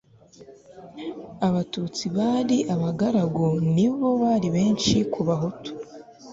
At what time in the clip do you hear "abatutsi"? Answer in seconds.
1.47-2.05